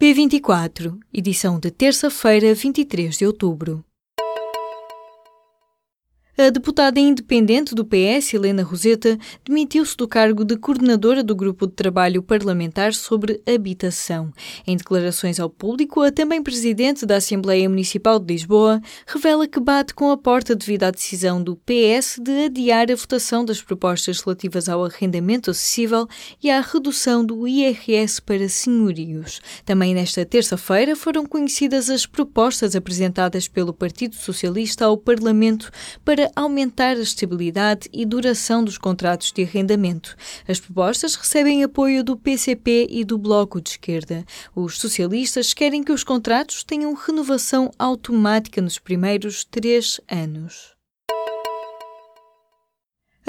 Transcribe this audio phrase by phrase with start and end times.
[0.00, 3.84] P24, edição de terça-feira, 23 de outubro.
[6.48, 11.74] A deputada independente do PS, Helena Roseta, demitiu-se do cargo de coordenadora do Grupo de
[11.74, 14.32] Trabalho Parlamentar sobre Habitação.
[14.66, 19.92] Em declarações ao público, a também presidente da Assembleia Municipal de Lisboa revela que bate
[19.92, 24.70] com a porta devido à decisão do PS de adiar a votação das propostas relativas
[24.70, 26.08] ao arrendamento acessível
[26.42, 29.42] e à redução do IRS para senhorios.
[29.66, 35.70] Também nesta terça-feira foram conhecidas as propostas apresentadas pelo Partido Socialista ao Parlamento
[36.02, 40.16] para aumentar a estabilidade e duração dos contratos de arrendamento.
[40.46, 44.24] As propostas recebem apoio do PCP e do Bloco de Esquerda.
[44.54, 50.77] Os socialistas querem que os contratos tenham renovação automática nos primeiros três anos.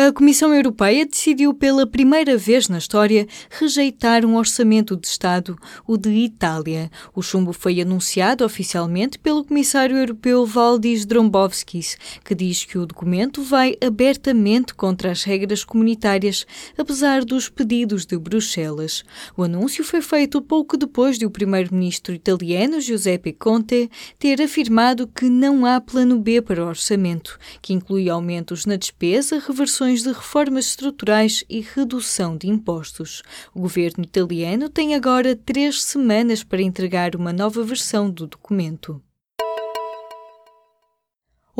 [0.00, 5.96] A Comissão Europeia decidiu pela primeira vez na história rejeitar um orçamento de Estado, o
[5.96, 6.88] de Itália.
[7.12, 13.42] O chumbo foi anunciado oficialmente pelo Comissário Europeu Valdis Dombrovskis, que diz que o documento
[13.42, 16.46] vai abertamente contra as regras comunitárias,
[16.78, 19.02] apesar dos pedidos de Bruxelas.
[19.36, 25.28] O anúncio foi feito pouco depois de o primeiro-ministro italiano Giuseppe Conte ter afirmado que
[25.28, 30.66] não há plano B para o orçamento, que inclui aumentos na despesa, reversões de reformas
[30.66, 33.22] estruturais e redução de impostos.
[33.54, 39.02] O governo italiano tem agora três semanas para entregar uma nova versão do documento.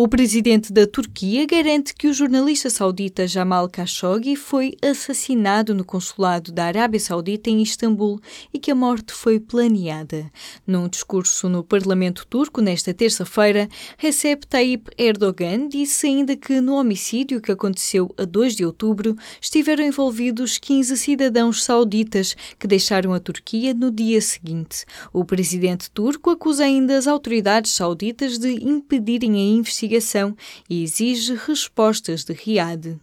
[0.00, 6.52] O presidente da Turquia garante que o jornalista saudita Jamal Khashoggi foi assassinado no consulado
[6.52, 8.20] da Arábia Saudita em Istambul
[8.54, 10.30] e que a morte foi planeada.
[10.64, 17.40] Num discurso no Parlamento turco nesta terça-feira, Recep Tayyip Erdogan disse ainda que no homicídio
[17.40, 23.74] que aconteceu a 2 de outubro estiveram envolvidos 15 cidadãos sauditas que deixaram a Turquia
[23.74, 24.84] no dia seguinte.
[25.12, 30.36] O presidente turco acusa ainda as autoridades sauditas de impedirem a investigação investigação
[30.68, 33.00] e exige respostas de Riad.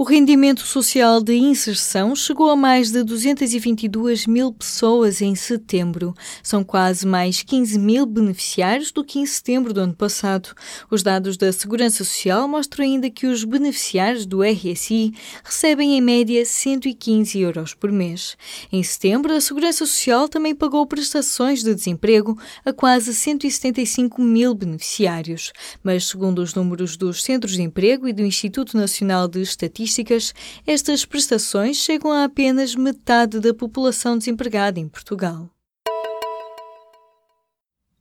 [0.00, 6.14] O rendimento social de inserção chegou a mais de 222 mil pessoas em setembro.
[6.40, 10.50] São quase mais 15 mil beneficiários do que em setembro do ano passado.
[10.88, 16.46] Os dados da Segurança Social mostram ainda que os beneficiários do RSI recebem em média
[16.46, 18.36] 115 euros por mês.
[18.70, 25.52] Em setembro, a Segurança Social também pagou prestações de desemprego a quase 175 mil beneficiários.
[25.82, 30.34] Mas, segundo os números dos Centros de Emprego e do Instituto Nacional de Estatística, estatísticas,
[30.66, 35.50] estas prestações chegam a apenas metade da população desempregada em Portugal.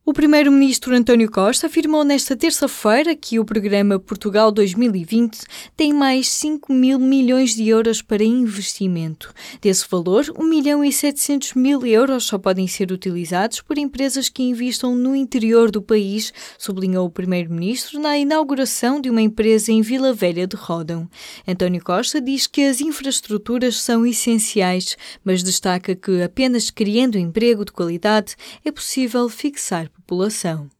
[0.10, 5.38] O primeiro-ministro António Costa afirmou nesta terça-feira que o programa Portugal 2020
[5.76, 9.34] tem mais 5 mil milhões de euros para investimento.
[9.62, 14.44] Desse valor, 1 milhão e 700 mil euros só podem ser utilizados por empresas que
[14.44, 20.14] investam no interior do país, sublinhou o primeiro-ministro na inauguração de uma empresa em Vila
[20.14, 21.10] Velha de Rodão.
[21.46, 27.74] António Costa diz que as infraestruturas são essenciais, mas destaca que apenas criando emprego de
[27.74, 30.77] qualidade é possível fixar população.